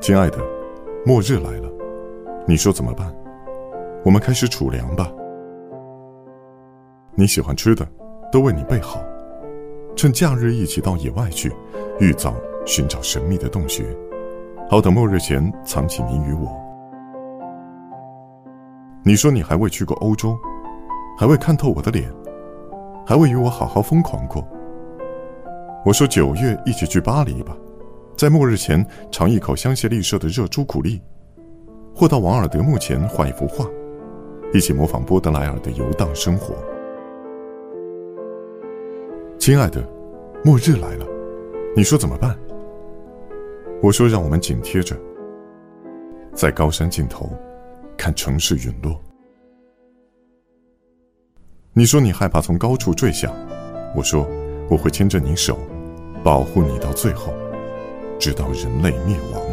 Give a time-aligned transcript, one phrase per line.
[0.00, 0.38] 亲爱的，
[1.04, 1.70] 末日来了，
[2.46, 3.14] 你说怎么办？
[4.02, 5.12] 我们开始储粮吧。
[7.14, 7.86] 你喜欢吃的，
[8.32, 9.04] 都为你备好。
[9.94, 11.52] 趁假日一起到野外去，
[11.98, 12.34] 预早
[12.64, 13.84] 寻找神秘的洞穴，
[14.70, 16.50] 好等末日前藏起你与我。
[19.02, 20.34] 你说你还未去过欧洲，
[21.18, 22.10] 还未看透我的脸，
[23.06, 24.42] 还未与我好好疯狂过。
[25.84, 27.54] 我说九月一起去巴黎吧，
[28.20, 31.00] 在末日前尝一口香榭丽舍的热朱古力，
[31.94, 33.64] 或到王尔德墓前画一幅画，
[34.52, 36.54] 一起模仿波德莱尔的游荡生活。
[39.38, 39.82] 亲爱的，
[40.44, 41.06] 末日来了，
[41.74, 42.38] 你说怎么办？
[43.82, 44.94] 我说让我们紧贴着，
[46.34, 47.26] 在高山尽头
[47.96, 49.00] 看城市陨落。
[51.72, 53.32] 你说你害怕从高处坠下，
[53.96, 54.28] 我说
[54.68, 55.56] 我会牵着你手，
[56.22, 57.32] 保护你到最后，
[58.20, 59.49] 直到人类灭亡。